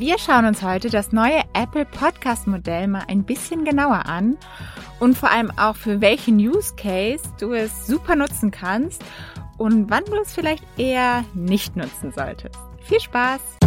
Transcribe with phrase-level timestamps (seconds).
[0.00, 4.38] Wir schauen uns heute das neue Apple Podcast Modell mal ein bisschen genauer an
[4.98, 9.04] und vor allem auch für welchen Use Case du es super nutzen kannst
[9.58, 12.58] und wann du es vielleicht eher nicht nutzen solltest.
[12.80, 13.59] Viel Spaß!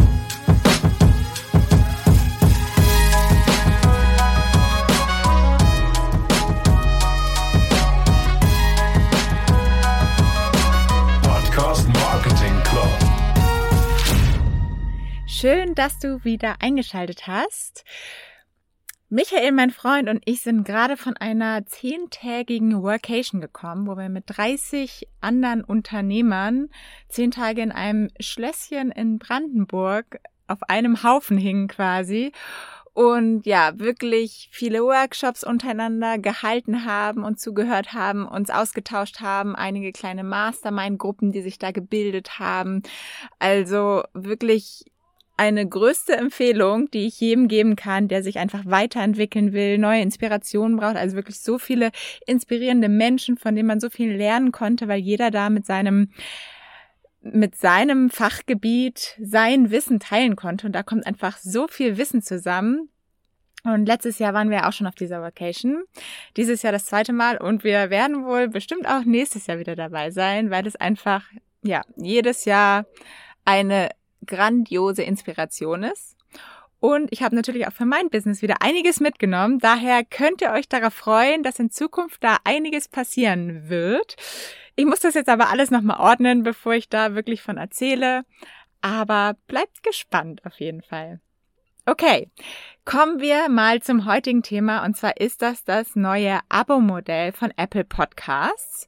[15.43, 17.83] Schön, dass du wieder eingeschaltet hast.
[19.09, 24.23] Michael, mein Freund und ich sind gerade von einer zehntägigen Workation gekommen, wo wir mit
[24.27, 26.69] 30 anderen Unternehmern
[27.09, 32.31] zehn Tage in einem Schlösschen in Brandenburg auf einem Haufen hingen quasi
[32.93, 39.91] und ja, wirklich viele Workshops untereinander gehalten haben und zugehört haben, uns ausgetauscht haben, einige
[39.91, 42.83] kleine Mastermind-Gruppen, die sich da gebildet haben.
[43.39, 44.85] Also wirklich
[45.35, 50.77] eine größte Empfehlung, die ich jedem geben kann, der sich einfach weiterentwickeln will, neue Inspirationen
[50.77, 50.95] braucht.
[50.95, 51.91] Also wirklich so viele
[52.27, 56.09] inspirierende Menschen, von denen man so viel lernen konnte, weil jeder da mit seinem
[57.25, 60.67] mit seinem Fachgebiet sein Wissen teilen konnte.
[60.67, 62.89] Und da kommt einfach so viel Wissen zusammen.
[63.63, 65.83] Und letztes Jahr waren wir auch schon auf dieser Vacation.
[66.35, 67.37] Dieses Jahr das zweite Mal.
[67.37, 71.23] Und wir werden wohl bestimmt auch nächstes Jahr wieder dabei sein, weil es einfach,
[71.63, 72.85] ja, jedes Jahr
[73.45, 73.89] eine
[74.25, 76.15] grandiose Inspiration ist.
[76.79, 79.59] Und ich habe natürlich auch für mein Business wieder einiges mitgenommen.
[79.59, 84.17] Daher könnt ihr euch darauf freuen, dass in Zukunft da einiges passieren wird.
[84.75, 88.25] Ich muss das jetzt aber alles nochmal ordnen, bevor ich da wirklich von erzähle.
[88.81, 91.21] Aber bleibt gespannt auf jeden Fall.
[91.85, 92.29] Okay,
[92.83, 94.83] kommen wir mal zum heutigen Thema.
[94.83, 98.87] Und zwar ist das das neue Abo-Modell von Apple Podcasts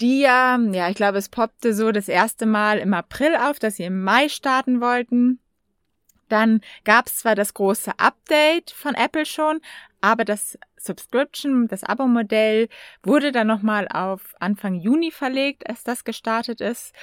[0.00, 3.76] die ja, ja, ich glaube, es poppte so das erste Mal im April auf, dass
[3.76, 5.40] sie im Mai starten wollten.
[6.28, 9.60] Dann gab es zwar das große Update von Apple schon,
[10.00, 12.68] aber das Subscription, das Abo-Modell
[13.02, 16.94] wurde dann nochmal auf Anfang Juni verlegt, als das gestartet ist.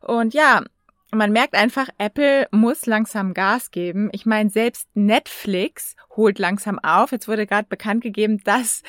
[0.00, 0.62] Und ja,
[1.10, 4.08] man merkt einfach, Apple muss langsam Gas geben.
[4.12, 7.12] Ich meine, selbst Netflix holt langsam auf.
[7.12, 8.82] Jetzt wurde gerade bekannt gegeben, dass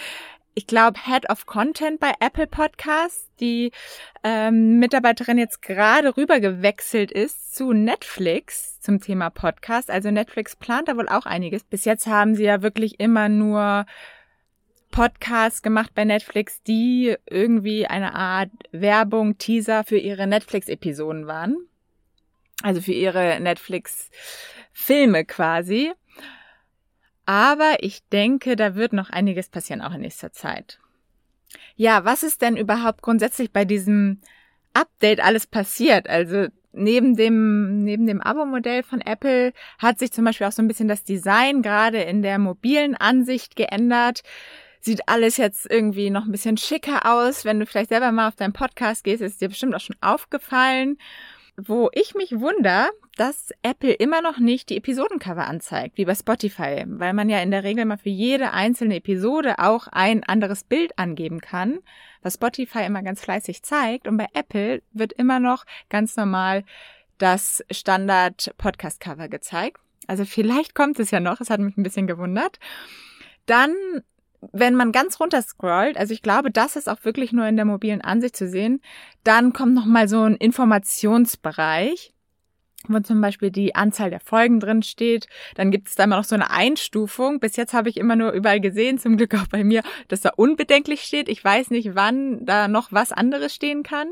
[0.56, 3.72] ich glaube, Head of Content bei Apple Podcasts, die
[4.24, 9.92] ähm, Mitarbeiterin jetzt gerade rüber gewechselt ist zu Netflix zum Thema Podcast.
[9.92, 11.66] Also Netflix plant da wohl auch einiges.
[11.66, 13.86] Bis jetzt haben sie ja wirklich immer nur
[14.92, 21.58] Podcasts gemacht bei Netflix, die irgendwie eine Art Werbung, Teaser für ihre Netflix-Episoden waren.
[22.64, 25.92] Also für ihre Netflix-Filme quasi.
[27.26, 30.80] Aber ich denke, da wird noch einiges passieren, auch in nächster Zeit.
[31.76, 34.20] Ja, was ist denn überhaupt grundsätzlich bei diesem
[34.74, 36.10] Update alles passiert?
[36.10, 40.68] Also neben dem, neben dem Abo-Modell von Apple hat sich zum Beispiel auch so ein
[40.68, 44.22] bisschen das Design gerade in der mobilen Ansicht geändert.
[44.82, 47.44] Sieht alles jetzt irgendwie noch ein bisschen schicker aus.
[47.44, 50.98] Wenn du vielleicht selber mal auf deinen Podcast gehst, ist dir bestimmt auch schon aufgefallen
[51.58, 56.84] wo ich mich wunder, dass Apple immer noch nicht die Episodencover anzeigt, wie bei Spotify,
[56.86, 60.98] weil man ja in der Regel mal für jede einzelne Episode auch ein anderes Bild
[61.00, 61.80] angeben kann,
[62.22, 64.08] was Spotify immer ganz fleißig zeigt.
[64.08, 66.64] Und bei Apple wird immer noch ganz normal
[67.18, 69.80] das Standard Podcast Cover gezeigt.
[70.08, 72.60] Also vielleicht kommt es ja noch, es hat mich ein bisschen gewundert.
[73.46, 73.74] Dann
[74.52, 77.66] wenn man ganz runter scrollt, also ich glaube, das ist auch wirklich nur in der
[77.66, 78.82] mobilen Ansicht zu sehen,
[79.24, 82.14] dann kommt noch mal so ein Informationsbereich,
[82.88, 85.28] wo zum Beispiel die Anzahl der Folgen drin steht.
[85.56, 87.40] Dann gibt es da immer noch so eine Einstufung.
[87.40, 90.32] Bis jetzt habe ich immer nur überall gesehen, zum Glück auch bei mir, dass da
[90.36, 91.30] unbedenklich steht.
[91.30, 94.08] Ich weiß nicht, wann da noch was anderes stehen kann.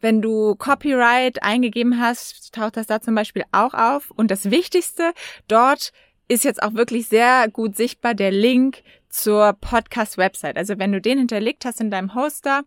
[0.00, 4.10] Wenn du Copyright eingegeben hast, taucht das da zum Beispiel auch auf.
[4.10, 5.12] Und das Wichtigste,
[5.46, 5.92] dort
[6.28, 10.56] ist jetzt auch wirklich sehr gut sichtbar der Link zur Podcast-Website.
[10.56, 12.62] Also wenn du den hinterlegt hast in deinem Hoster,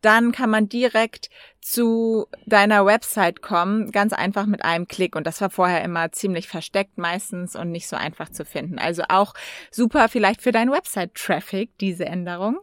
[0.00, 1.28] dann kann man direkt
[1.60, 5.16] zu deiner Website kommen, ganz einfach mit einem Klick.
[5.16, 8.78] Und das war vorher immer ziemlich versteckt meistens und nicht so einfach zu finden.
[8.78, 9.34] Also auch
[9.70, 12.58] super vielleicht für deinen Website-Traffic, diese Änderung.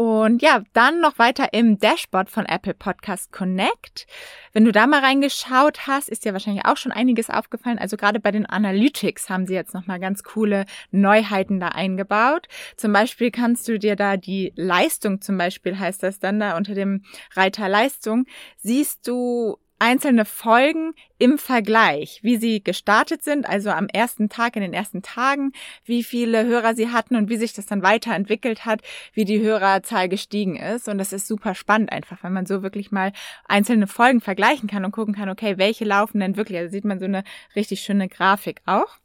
[0.00, 4.06] Und ja, dann noch weiter im Dashboard von Apple Podcast Connect.
[4.54, 7.78] Wenn du da mal reingeschaut hast, ist dir wahrscheinlich auch schon einiges aufgefallen.
[7.78, 12.48] Also gerade bei den Analytics haben sie jetzt nochmal ganz coole Neuheiten da eingebaut.
[12.78, 16.72] Zum Beispiel kannst du dir da die Leistung zum Beispiel heißt das dann da unter
[16.72, 17.04] dem
[17.34, 18.24] Reiter Leistung,
[18.56, 24.62] siehst du einzelne Folgen im Vergleich, wie sie gestartet sind, also am ersten Tag, in
[24.62, 25.52] den ersten Tagen,
[25.84, 28.82] wie viele Hörer sie hatten und wie sich das dann weiterentwickelt hat,
[29.14, 30.88] wie die Hörerzahl gestiegen ist.
[30.88, 33.12] Und das ist super spannend einfach, wenn man so wirklich mal
[33.46, 36.58] einzelne Folgen vergleichen kann und gucken kann, okay, welche laufen denn wirklich?
[36.58, 37.24] Also sieht man so eine
[37.56, 38.98] richtig schöne Grafik auch.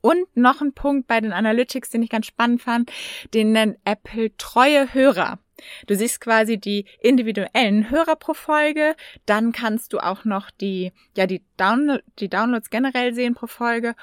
[0.00, 2.90] Und noch ein Punkt bei den Analytics, den ich ganz spannend fand,
[3.34, 5.38] den nennt Apple treue Hörer.
[5.86, 8.94] Du siehst quasi die individuellen Hörer pro Folge,
[9.24, 13.94] dann kannst du auch noch die, ja, die, Download, die Downloads generell sehen pro Folge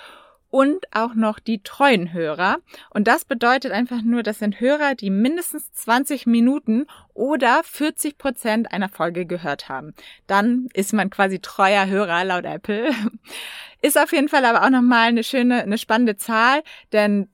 [0.53, 2.57] und auch noch die treuen Hörer.
[2.91, 6.85] Und das bedeutet einfach nur, das sind Hörer, die mindestens 20 Minuten
[7.15, 9.95] oder 40 Prozent einer Folge gehört haben.
[10.27, 12.91] Dann ist man quasi treuer Hörer laut Apple.
[13.81, 16.63] Ist auf jeden Fall aber auch nochmal eine schöne, eine spannende Zahl,
[16.93, 17.27] denn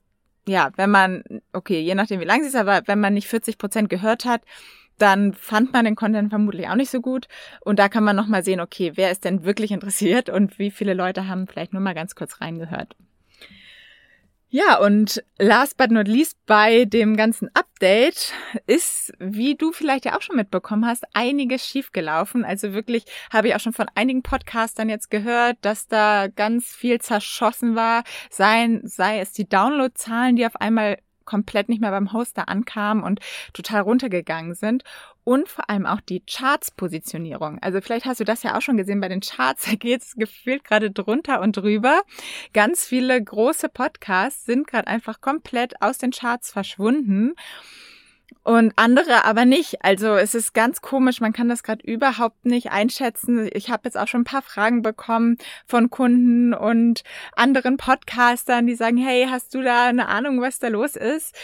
[0.50, 3.56] ja, wenn man, okay, je nachdem wie lang sie ist, aber wenn man nicht 40
[3.56, 4.42] Prozent gehört hat,
[4.98, 7.28] dann fand man den Content vermutlich auch nicht so gut.
[7.60, 10.94] Und da kann man nochmal sehen, okay, wer ist denn wirklich interessiert und wie viele
[10.94, 12.96] Leute haben vielleicht nur mal ganz kurz reingehört.
[14.52, 18.32] Ja, und last but not least bei dem ganzen Update
[18.66, 22.44] ist, wie du vielleicht ja auch schon mitbekommen hast, einiges schiefgelaufen.
[22.44, 27.00] Also wirklich habe ich auch schon von einigen Podcastern jetzt gehört, dass da ganz viel
[27.00, 28.02] zerschossen war.
[28.28, 30.98] Sei, sei es die Downloadzahlen, die auf einmal
[31.30, 33.20] komplett nicht mehr beim Hoster ankamen und
[33.52, 34.82] total runtergegangen sind.
[35.22, 37.58] Und vor allem auch die Charts-Positionierung.
[37.60, 40.16] Also vielleicht hast du das ja auch schon gesehen bei den Charts, da geht es
[40.16, 42.02] gefühlt gerade drunter und drüber.
[42.52, 47.34] Ganz viele große Podcasts sind gerade einfach komplett aus den Charts verschwunden
[48.42, 49.84] und andere aber nicht.
[49.84, 53.48] Also es ist ganz komisch, man kann das gerade überhaupt nicht einschätzen.
[53.52, 55.36] Ich habe jetzt auch schon ein paar Fragen bekommen
[55.66, 57.02] von Kunden und
[57.36, 61.34] anderen Podcastern, die sagen, hey, hast du da eine Ahnung, was da los ist?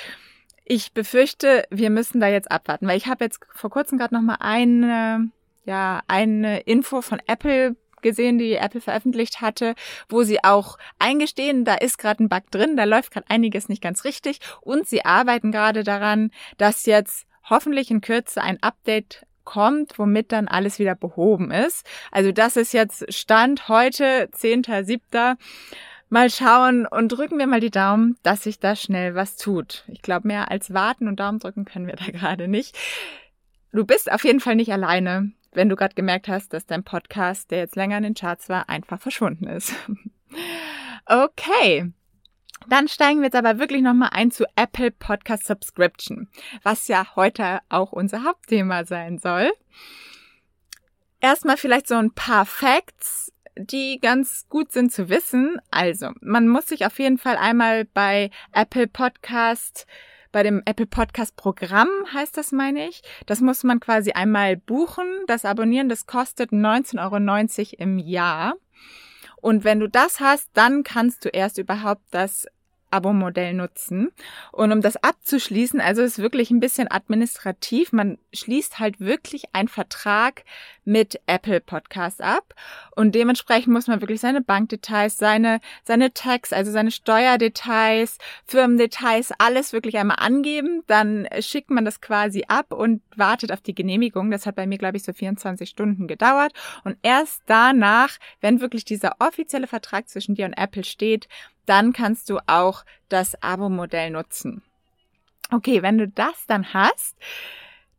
[0.65, 4.23] Ich befürchte, wir müssen da jetzt abwarten, weil ich habe jetzt vor kurzem gerade noch
[4.23, 5.31] mal eine
[5.67, 9.75] ja, eine Info von Apple gesehen, die Apple veröffentlicht hatte,
[10.09, 13.83] wo sie auch eingestehen, da ist gerade ein Bug drin, da läuft gerade einiges nicht
[13.83, 19.99] ganz richtig und sie arbeiten gerade daran, dass jetzt hoffentlich in Kürze ein Update kommt,
[19.99, 21.87] womit dann alles wieder behoben ist.
[22.11, 25.37] Also das ist jetzt Stand heute, 10.7.
[26.09, 29.85] Mal schauen und drücken wir mal die Daumen, dass sich da schnell was tut.
[29.89, 32.77] Ich glaube, mehr als warten und Daumen drücken können wir da gerade nicht.
[33.73, 37.51] Du bist auf jeden Fall nicht alleine wenn du gerade gemerkt hast, dass dein Podcast,
[37.51, 39.75] der jetzt länger in den Charts war, einfach verschwunden ist.
[41.07, 41.91] okay.
[42.69, 46.29] Dann steigen wir jetzt aber wirklich nochmal ein zu Apple Podcast Subscription,
[46.63, 49.51] was ja heute auch unser Hauptthema sein soll.
[51.21, 55.59] Erstmal vielleicht so ein paar Facts, die ganz gut sind zu wissen.
[55.71, 59.87] Also, man muss sich auf jeden Fall einmal bei Apple Podcast
[60.37, 63.01] bei dem Apple Podcast Programm heißt das, meine ich.
[63.25, 65.07] Das muss man quasi einmal buchen.
[65.27, 68.57] Das Abonnieren, das kostet 19,90 Euro im Jahr.
[69.37, 72.47] Und wenn du das hast, dann kannst du erst überhaupt das
[72.91, 74.11] Abo-Modell nutzen.
[74.53, 77.93] Und um das abzuschließen, also ist wirklich ein bisschen administrativ.
[77.93, 80.45] Man schließt halt wirklich einen Vertrag
[80.85, 82.55] mit Apple Podcasts ab.
[82.95, 89.73] Und dementsprechend muss man wirklich seine Bankdetails, seine, seine Tax, also seine Steuerdetails, Firmendetails, alles
[89.73, 90.83] wirklich einmal angeben.
[90.87, 94.31] Dann schickt man das quasi ab und wartet auf die Genehmigung.
[94.31, 96.53] Das hat bei mir, glaube ich, so 24 Stunden gedauert.
[96.85, 101.29] Und erst danach, wenn wirklich dieser offizielle Vertrag zwischen dir und Apple steht,
[101.67, 104.63] dann kannst du auch das Abo-Modell nutzen.
[105.53, 107.17] Okay, wenn du das dann hast,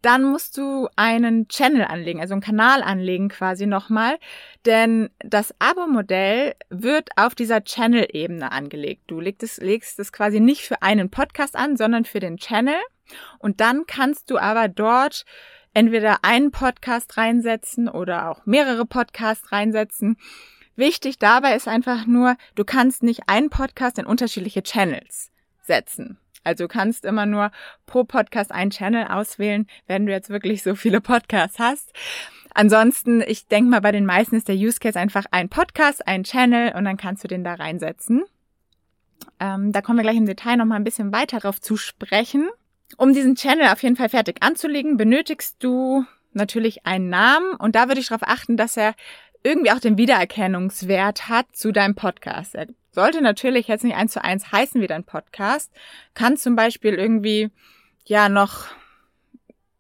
[0.02, 4.18] dann musst du einen Channel anlegen, also einen Kanal anlegen quasi nochmal,
[4.66, 9.04] denn das Abo-Modell wird auf dieser Channel-Ebene angelegt.
[9.08, 12.76] Du legst es, legst es quasi nicht für einen Podcast an, sondern für den Channel
[13.40, 15.26] und dann kannst du aber dort
[15.74, 20.18] entweder einen Podcast reinsetzen oder auch mehrere Podcasts reinsetzen
[20.78, 25.32] Wichtig dabei ist einfach nur, du kannst nicht einen Podcast in unterschiedliche Channels
[25.64, 26.20] setzen.
[26.44, 27.52] Also du kannst immer nur
[27.88, 31.92] pro Podcast einen Channel auswählen, wenn du jetzt wirklich so viele Podcasts hast.
[32.54, 36.24] Ansonsten, ich denke mal, bei den meisten ist der Use Case einfach ein Podcast, ein
[36.24, 38.24] Channel und dann kannst du den da reinsetzen.
[39.40, 42.48] Ähm, da kommen wir gleich im Detail nochmal ein bisschen weiter darauf zu sprechen.
[42.98, 47.88] Um diesen Channel auf jeden Fall fertig anzulegen, benötigst du natürlich einen Namen und da
[47.88, 48.94] würde ich darauf achten, dass er
[49.48, 52.56] irgendwie auch den Wiedererkennungswert hat zu deinem Podcast.
[52.56, 55.72] Er sollte natürlich jetzt nicht eins zu eins heißen wie dein Podcast,
[56.14, 57.50] kann zum Beispiel irgendwie
[58.06, 58.66] ja noch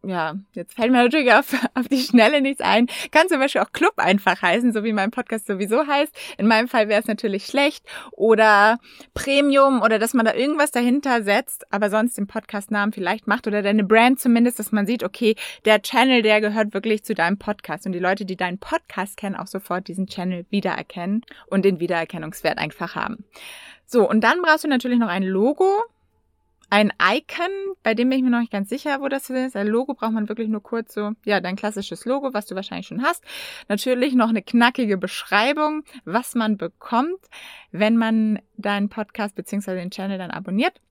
[0.07, 2.87] ja, jetzt fällt mir natürlich auf, auf die Schnelle nichts ein.
[3.11, 6.15] Kann zum Beispiel auch Club einfach heißen, so wie mein Podcast sowieso heißt.
[6.37, 7.85] In meinem Fall wäre es natürlich schlecht.
[8.11, 8.79] Oder
[9.13, 13.61] Premium oder dass man da irgendwas dahinter setzt, aber sonst den Podcastnamen vielleicht macht oder
[13.61, 15.35] deine Brand zumindest, dass man sieht, okay,
[15.65, 17.85] der Channel, der gehört wirklich zu deinem Podcast.
[17.85, 22.57] Und die Leute, die deinen Podcast kennen, auch sofort diesen Channel wiedererkennen und den Wiedererkennungswert
[22.57, 23.25] einfach haben.
[23.85, 25.83] So, und dann brauchst du natürlich noch ein Logo
[26.69, 29.55] ein Icon, bei dem bin ich mir noch nicht ganz sicher, wo das ist.
[29.55, 32.87] Ein Logo braucht man wirklich nur kurz so, ja, dein klassisches Logo, was du wahrscheinlich
[32.87, 33.23] schon hast.
[33.69, 37.19] Natürlich noch eine knackige Beschreibung, was man bekommt,
[37.71, 39.75] wenn man deinen Podcast bzw.
[39.75, 40.81] den Channel dann abonniert.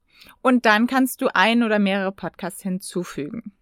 [0.40, 3.52] Und dann kannst du ein oder mehrere Podcasts hinzufügen.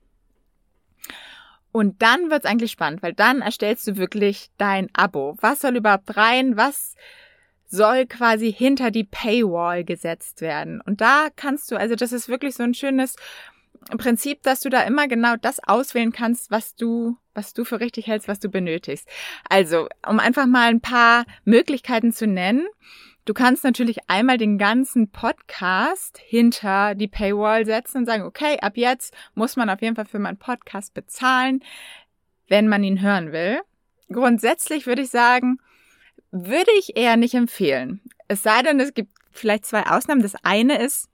[1.73, 5.37] Und dann wird's eigentlich spannend, weil dann erstellst du wirklich dein Abo.
[5.41, 6.57] Was soll überhaupt rein?
[6.57, 6.95] Was
[7.67, 10.81] soll quasi hinter die Paywall gesetzt werden.
[10.81, 13.17] Und da kannst du, also das ist wirklich so ein schönes
[13.99, 18.07] Prinzip, dass du da immer genau das auswählen kannst, was du, was du für richtig
[18.07, 19.09] hältst, was du benötigst.
[19.49, 22.67] Also, um einfach mal ein paar Möglichkeiten zu nennen.
[23.27, 28.77] Du kannst natürlich einmal den ganzen Podcast hinter die Paywall setzen und sagen, okay, ab
[28.77, 31.65] jetzt muss man auf jeden Fall für meinen Podcast bezahlen,
[32.49, 33.61] wenn man ihn hören will.
[34.11, 35.59] Grundsätzlich würde ich sagen,
[36.35, 38.01] würde ich eher nicht empfehlen.
[38.27, 40.21] Es sei denn, es gibt vielleicht zwei Ausnahmen.
[40.21, 41.09] Das eine ist,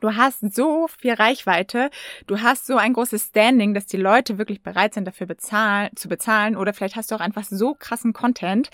[0.00, 1.90] du hast so viel Reichweite,
[2.28, 6.08] du hast so ein großes Standing, dass die Leute wirklich bereit sind, dafür bezahlen, zu
[6.08, 6.56] bezahlen.
[6.56, 8.70] Oder vielleicht hast du auch einfach so krassen Content.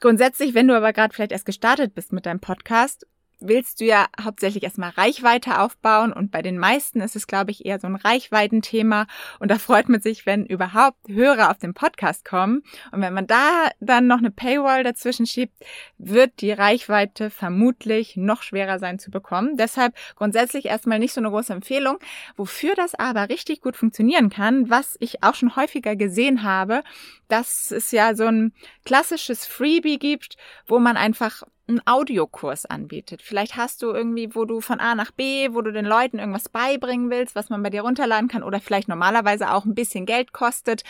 [0.00, 3.06] Grundsätzlich, wenn du aber gerade vielleicht erst gestartet bist mit deinem Podcast,
[3.48, 7.64] willst du ja hauptsächlich erstmal Reichweite aufbauen und bei den meisten ist es, glaube ich,
[7.64, 9.06] eher so ein Reichweitenthema
[9.38, 13.26] und da freut man sich, wenn überhaupt Hörer auf den Podcast kommen und wenn man
[13.26, 15.54] da dann noch eine Paywall dazwischen schiebt,
[15.98, 19.56] wird die Reichweite vermutlich noch schwerer sein zu bekommen.
[19.56, 21.98] Deshalb grundsätzlich erstmal nicht so eine große Empfehlung.
[22.36, 26.82] Wofür das aber richtig gut funktionieren kann, was ich auch schon häufiger gesehen habe,
[27.28, 28.52] dass es ja so ein
[28.84, 31.42] klassisches Freebie gibt, wo man einfach
[31.72, 33.22] einen Audiokurs anbietet.
[33.22, 36.48] Vielleicht hast du irgendwie, wo du von A nach B, wo du den Leuten irgendwas
[36.48, 40.32] beibringen willst, was man bei dir runterladen kann oder vielleicht normalerweise auch ein bisschen Geld
[40.32, 40.84] kostet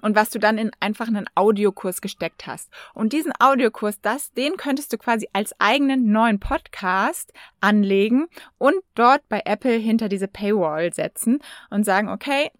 [0.00, 2.70] und was du dann in einfach einen Audiokurs gesteckt hast.
[2.94, 8.26] Und diesen Audiokurs, das, den könntest du quasi als eigenen neuen Podcast anlegen
[8.58, 11.40] und dort bei Apple hinter diese Paywall setzen
[11.70, 12.50] und sagen, okay,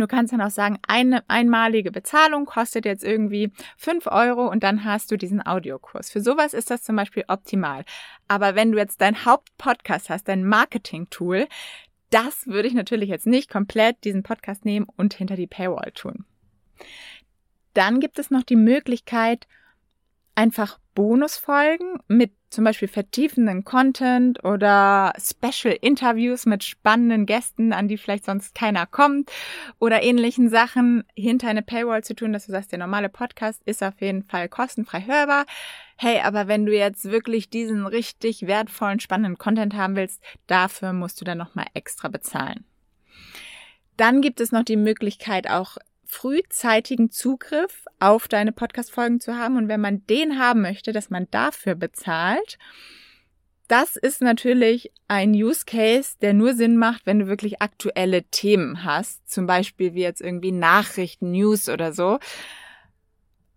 [0.00, 4.84] Du kannst dann auch sagen, eine einmalige Bezahlung kostet jetzt irgendwie fünf Euro und dann
[4.84, 6.10] hast du diesen Audiokurs.
[6.10, 7.84] Für sowas ist das zum Beispiel optimal.
[8.28, 11.46] Aber wenn du jetzt dein Hauptpodcast hast, dein Marketing-Tool,
[12.10, 16.26] das würde ich natürlich jetzt nicht komplett diesen Podcast nehmen und hinter die Paywall tun.
[17.72, 19.46] Dann gibt es noch die Möglichkeit,
[20.34, 27.98] einfach Bonusfolgen mit zum Beispiel vertiefenden Content oder Special Interviews mit spannenden Gästen, an die
[27.98, 29.30] vielleicht sonst keiner kommt
[29.78, 33.82] oder ähnlichen Sachen hinter eine Paywall zu tun, dass du sagst, der normale Podcast ist
[33.82, 35.44] auf jeden Fall kostenfrei hörbar.
[35.98, 41.20] Hey, aber wenn du jetzt wirklich diesen richtig wertvollen, spannenden Content haben willst, dafür musst
[41.20, 42.64] du dann nochmal extra bezahlen.
[43.98, 49.56] Dann gibt es noch die Möglichkeit, auch frühzeitigen Zugriff auf deine Podcast-Folgen zu haben.
[49.56, 52.58] Und wenn man den haben möchte, dass man dafür bezahlt,
[53.68, 58.84] das ist natürlich ein Use Case, der nur Sinn macht, wenn du wirklich aktuelle Themen
[58.84, 59.28] hast.
[59.28, 62.18] Zum Beispiel wie jetzt irgendwie Nachrichten, News oder so.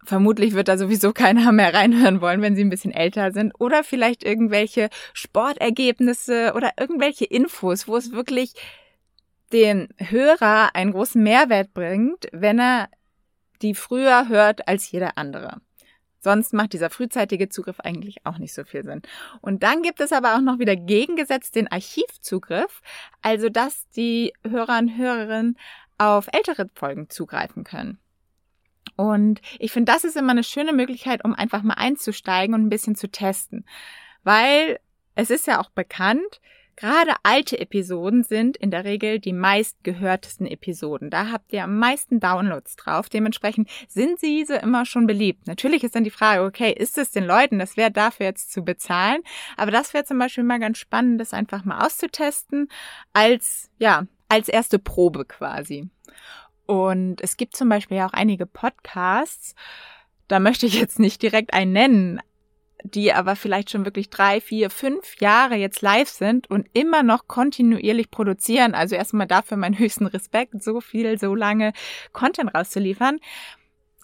[0.03, 3.53] Vermutlich wird da sowieso keiner mehr reinhören wollen, wenn sie ein bisschen älter sind.
[3.59, 8.53] Oder vielleicht irgendwelche Sportergebnisse oder irgendwelche Infos, wo es wirklich
[9.53, 12.89] den Hörer einen großen Mehrwert bringt, wenn er
[13.61, 15.61] die früher hört als jeder andere.
[16.21, 19.01] Sonst macht dieser frühzeitige Zugriff eigentlich auch nicht so viel Sinn.
[19.41, 22.81] Und dann gibt es aber auch noch wieder gegengesetzt den Archivzugriff,
[23.21, 25.57] also dass die Hörer und Hörerinnen
[25.97, 27.99] auf ältere Folgen zugreifen können.
[28.97, 32.69] Und ich finde, das ist immer eine schöne Möglichkeit, um einfach mal einzusteigen und ein
[32.69, 33.65] bisschen zu testen.
[34.23, 34.79] Weil
[35.15, 36.41] es ist ja auch bekannt,
[36.79, 41.09] Gerade alte Episoden sind in der Regel die meistgehörtesten Episoden.
[41.09, 43.09] Da habt ihr am meisten Downloads drauf.
[43.09, 45.45] Dementsprechend sind diese immer schon beliebt.
[45.45, 48.63] Natürlich ist dann die Frage, okay, ist es den Leuten das wert, dafür jetzt zu
[48.63, 49.21] bezahlen?
[49.57, 52.69] Aber das wäre zum Beispiel mal ganz spannend, das einfach mal auszutesten
[53.11, 55.89] als, ja, als erste Probe quasi.
[56.65, 59.53] Und es gibt zum Beispiel auch einige Podcasts,
[60.29, 62.21] da möchte ich jetzt nicht direkt einen nennen,
[62.83, 67.27] die aber vielleicht schon wirklich drei, vier, fünf Jahre jetzt live sind und immer noch
[67.27, 68.73] kontinuierlich produzieren.
[68.73, 71.73] Also erstmal dafür meinen höchsten Respekt, so viel, so lange
[72.13, 73.19] Content rauszuliefern.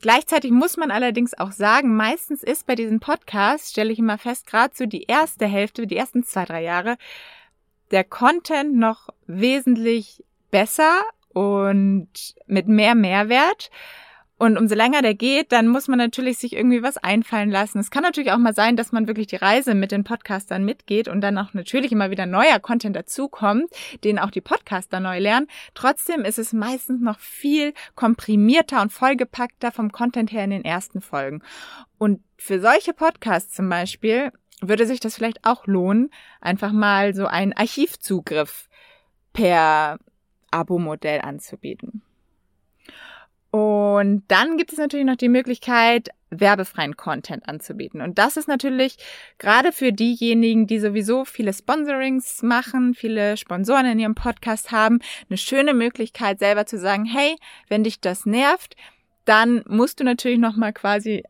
[0.01, 4.45] Gleichzeitig muss man allerdings auch sagen, meistens ist bei diesen Podcasts, stelle ich immer fest,
[4.45, 6.97] gerade so die erste Hälfte, die ersten zwei, drei Jahre,
[7.91, 12.09] der Content noch wesentlich besser und
[12.45, 13.71] mit mehr Mehrwert.
[14.37, 17.79] Und umso länger der geht, dann muss man natürlich sich irgendwie was einfallen lassen.
[17.79, 21.07] Es kann natürlich auch mal sein, dass man wirklich die Reise mit den Podcastern mitgeht
[21.07, 23.69] und dann auch natürlich immer wieder neuer Content dazukommt,
[24.03, 25.47] den auch die Podcaster neu lernen.
[25.73, 30.99] Trotzdem ist es meistens noch viel komprimierter und vollgepackter vom Content her in den ersten
[30.99, 31.41] Folgen.
[31.97, 36.09] Und für solche Podcasts zum Beispiel würde sich das vielleicht auch lohnen,
[36.41, 38.67] einfach mal so einen Archivzugriff
[39.31, 39.97] per
[40.51, 42.01] Abo-Modell anzubieten.
[43.55, 48.01] Und dann gibt es natürlich noch die Möglichkeit, werbefreien Content anzubieten.
[48.01, 48.97] Und das ist natürlich
[49.37, 55.37] gerade für diejenigen, die sowieso viele Sponsorings machen, viele Sponsoren in ihrem Podcast haben, eine
[55.37, 57.37] schöne Möglichkeit, selber zu sagen, hey,
[57.69, 58.75] wenn dich das nervt,
[59.23, 61.23] dann musst du natürlich nochmal quasi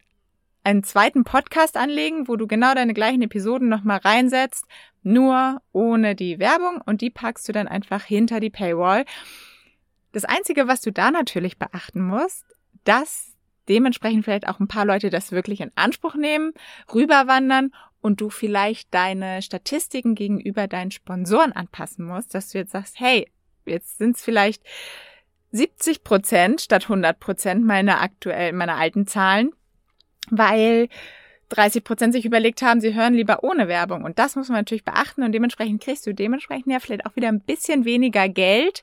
[0.63, 4.65] einen zweiten Podcast anlegen, wo du genau deine gleichen Episoden nochmal reinsetzt,
[5.03, 9.05] nur ohne die Werbung und die packst du dann einfach hinter die Paywall.
[10.15, 12.45] Das Einzige, was du da natürlich beachten musst,
[12.86, 13.34] dass
[13.67, 16.53] dementsprechend vielleicht auch ein paar Leute das wirklich in Anspruch nehmen,
[16.93, 22.98] rüberwandern und du vielleicht deine Statistiken gegenüber deinen Sponsoren anpassen musst, dass du jetzt sagst,
[22.98, 23.29] hey,
[23.65, 24.63] jetzt sind es vielleicht
[25.51, 29.51] 70 Prozent statt 100 Prozent meiner aktuellen, meiner alten Zahlen,
[30.29, 30.88] weil
[31.50, 34.05] 30 Prozent sich überlegt haben, sie hören lieber ohne Werbung.
[34.05, 37.27] Und das muss man natürlich beachten und dementsprechend kriegst du dementsprechend ja vielleicht auch wieder
[37.27, 38.81] ein bisschen weniger Geld,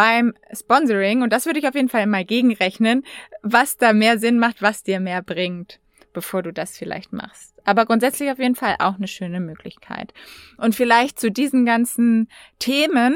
[0.00, 3.04] beim Sponsoring, und das würde ich auf jeden Fall mal gegenrechnen,
[3.42, 5.78] was da mehr Sinn macht, was dir mehr bringt,
[6.14, 7.54] bevor du das vielleicht machst.
[7.66, 10.14] Aber grundsätzlich auf jeden Fall auch eine schöne Möglichkeit.
[10.56, 13.14] Und vielleicht zu diesen ganzen Themen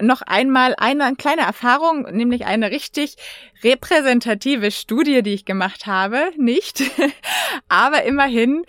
[0.00, 3.16] noch einmal eine kleine Erfahrung, nämlich eine richtig
[3.62, 6.30] repräsentative Studie, die ich gemacht habe.
[6.38, 6.82] Nicht,
[7.68, 8.64] aber immerhin.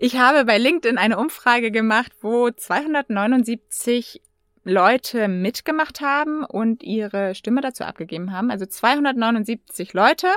[0.00, 4.20] Ich habe bei LinkedIn eine Umfrage gemacht, wo 279
[4.68, 8.50] Leute mitgemacht haben und ihre Stimme dazu abgegeben haben.
[8.50, 10.28] Also 279 Leute,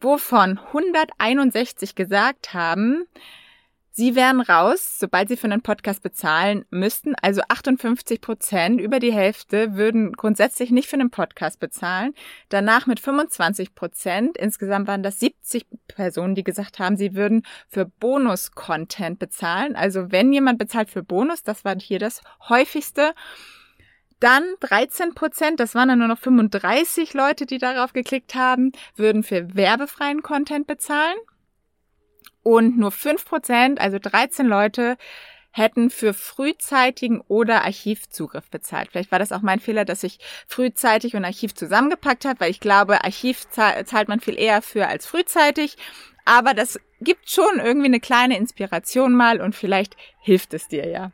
[0.00, 3.06] wovon 161 gesagt haben,
[3.98, 7.16] Sie wären raus, sobald Sie für einen Podcast bezahlen müssten.
[7.20, 12.14] Also 58 Prozent, über die Hälfte, würden grundsätzlich nicht für einen Podcast bezahlen.
[12.48, 14.38] Danach mit 25 Prozent.
[14.38, 19.74] Insgesamt waren das 70 Personen, die gesagt haben, sie würden für Bonus-Content bezahlen.
[19.74, 23.14] Also wenn jemand bezahlt für Bonus, das war hier das häufigste.
[24.20, 29.24] Dann 13 Prozent, das waren dann nur noch 35 Leute, die darauf geklickt haben, würden
[29.24, 31.16] für werbefreien Content bezahlen
[32.48, 34.96] und nur fünf Prozent, also 13 Leute,
[35.50, 38.88] hätten für frühzeitigen oder Archivzugriff bezahlt.
[38.90, 42.60] Vielleicht war das auch mein Fehler, dass ich frühzeitig und Archiv zusammengepackt habe, weil ich
[42.60, 45.76] glaube, Archiv zahlt man viel eher für als frühzeitig.
[46.24, 51.12] Aber das gibt schon irgendwie eine kleine Inspiration mal und vielleicht hilft es dir ja.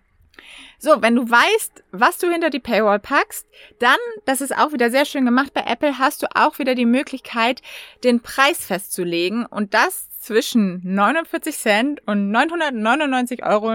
[0.78, 3.48] So, wenn du weißt, was du hinter die Paywall packst,
[3.80, 6.86] dann, das ist auch wieder sehr schön gemacht bei Apple, hast du auch wieder die
[6.86, 7.60] Möglichkeit,
[8.04, 13.72] den Preis festzulegen und das zwischen 49 Cent und 999,99 Euro.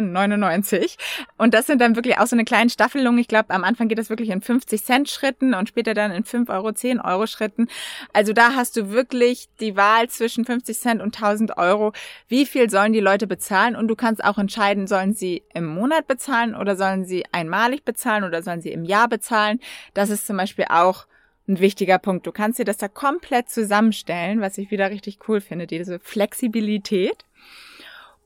[1.38, 3.17] Und das sind dann wirklich auch so eine kleine Staffelung.
[3.17, 6.23] Ich glaube, am Anfang geht das wirklich in 50 Cent Schritten und später dann in
[6.23, 7.67] 5 Euro, 10 Euro Schritten.
[8.13, 11.93] Also da hast du wirklich die Wahl zwischen 50 Cent und 1000 Euro.
[12.27, 13.75] Wie viel sollen die Leute bezahlen?
[13.75, 18.23] Und du kannst auch entscheiden, sollen sie im Monat bezahlen oder sollen sie einmalig bezahlen
[18.23, 19.59] oder sollen sie im Jahr bezahlen?
[19.93, 21.05] Das ist zum Beispiel auch
[21.49, 22.25] ein wichtiger Punkt.
[22.25, 27.25] Du kannst dir das da komplett zusammenstellen, was ich wieder richtig cool finde, diese Flexibilität.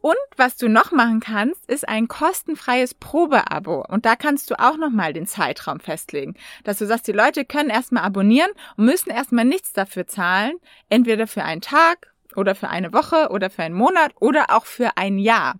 [0.01, 3.85] Und was du noch machen kannst, ist ein kostenfreies Probeabo.
[3.87, 6.35] Und da kannst du auch nochmal den Zeitraum festlegen.
[6.65, 10.57] Dass du sagst, die Leute können erstmal abonnieren und müssen erstmal nichts dafür zahlen.
[10.89, 14.97] Entweder für einen Tag oder für eine Woche oder für einen Monat oder auch für
[14.97, 15.55] ein Jahr.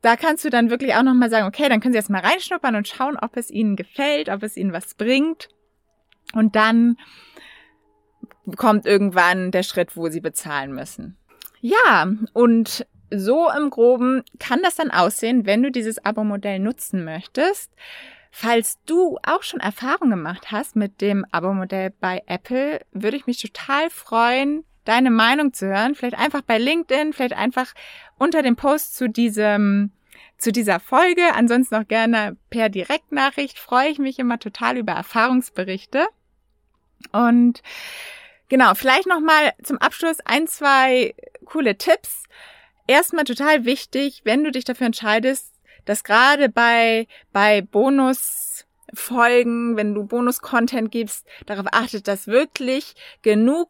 [0.00, 2.88] Da kannst du dann wirklich auch nochmal sagen, okay, dann können sie erstmal reinschnuppern und
[2.88, 5.50] schauen, ob es ihnen gefällt, ob es ihnen was bringt.
[6.34, 6.96] Und dann
[8.56, 11.16] kommt irgendwann der Schritt, wo sie bezahlen müssen.
[11.60, 17.72] Ja, und so im groben kann das dann aussehen, wenn du dieses Abo-Modell nutzen möchtest.
[18.30, 23.40] Falls du auch schon Erfahrung gemacht hast mit dem Abo-Modell bei Apple, würde ich mich
[23.40, 25.94] total freuen, deine Meinung zu hören.
[25.94, 27.72] Vielleicht einfach bei LinkedIn, vielleicht einfach
[28.18, 29.92] unter dem Post zu diesem
[30.36, 31.22] zu dieser Folge.
[31.34, 36.06] Ansonsten auch gerne per Direktnachricht freue ich mich immer total über Erfahrungsberichte.
[37.12, 37.62] Und
[38.48, 42.24] genau, vielleicht nochmal zum Abschluss ein, zwei coole Tipps.
[42.86, 48.66] Erstmal total wichtig, wenn du dich dafür entscheidest, dass gerade bei, bei Bonusfolgen,
[49.76, 53.68] wenn du Bonus-Content gibst, darauf achtet, dass wirklich genug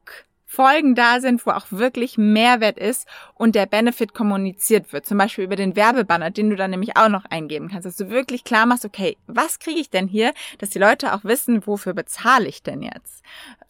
[0.51, 5.05] Folgen da sind, wo auch wirklich Mehrwert ist und der Benefit kommuniziert wird.
[5.05, 8.09] Zum Beispiel über den Werbebanner, den du dann nämlich auch noch eingeben kannst, dass du
[8.09, 11.93] wirklich klar machst, okay, was kriege ich denn hier, dass die Leute auch wissen, wofür
[11.93, 13.23] bezahle ich denn jetzt?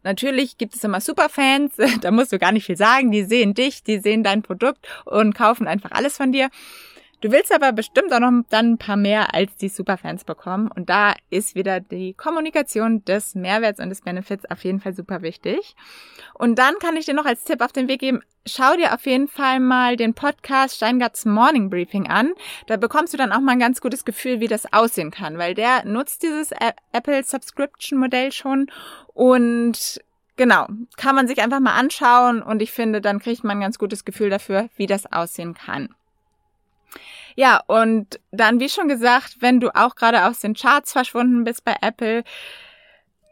[0.05, 3.83] Natürlich gibt es immer Superfans, da musst du gar nicht viel sagen, die sehen dich,
[3.83, 6.49] die sehen dein Produkt und kaufen einfach alles von dir.
[7.21, 10.71] Du willst aber bestimmt auch noch dann ein paar mehr als die Superfans bekommen.
[10.73, 15.23] Und da ist wieder die Kommunikation des Mehrwerts und des Benefits auf jeden Fall super
[15.23, 15.75] wichtig.
[16.35, 19.05] Und dann kann ich dir noch als Tipp auf den Weg geben, schau dir auf
[19.05, 22.35] jeden Fall mal den Podcast Steingarts Morning Briefing an.
[22.69, 25.55] Da bekommst du dann auch mal ein ganz gutes Gefühl, wie das aussehen kann, weil
[25.55, 26.53] der nutzt dieses
[26.93, 28.71] Apple Subscription Modell schon
[29.15, 30.01] und
[30.37, 33.77] Genau, kann man sich einfach mal anschauen und ich finde, dann kriegt man ein ganz
[33.77, 35.97] gutes Gefühl dafür, wie das aussehen kann.
[37.39, 41.65] Ja, und dann, wie schon gesagt, wenn du auch gerade aus den Charts verschwunden bist
[41.65, 42.25] bei Apple,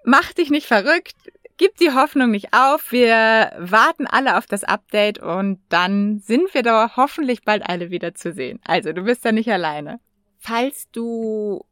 [0.04, 1.16] mach dich nicht verrückt,
[1.56, 2.92] gib die Hoffnung nicht auf.
[2.92, 8.14] Wir warten alle auf das Update und dann sind wir da hoffentlich bald alle wieder
[8.14, 8.60] zu sehen.
[8.64, 9.98] Also, du bist da nicht alleine.
[10.38, 11.64] Falls du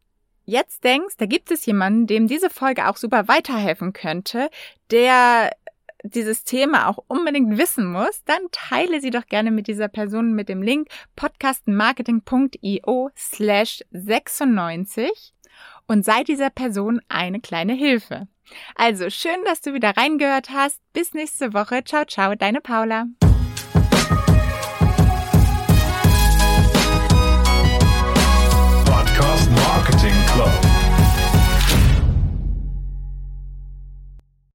[0.45, 4.51] jetzt denkst, da gibt es jemanden, dem diese Folge auch super weiterhelfen könnte,
[4.91, 5.53] der
[6.05, 10.49] dieses Thema auch unbedingt wissen muss, dann teile sie doch gerne mit dieser Person mit
[10.49, 15.35] dem Link podcastmarketing.io slash 96
[15.87, 18.29] und sei dieser Person eine kleine Hilfe.
[18.75, 20.81] Also schön, dass du wieder reingehört hast.
[20.93, 21.83] Bis nächste Woche.
[21.85, 23.07] Ciao, ciao, deine Paula.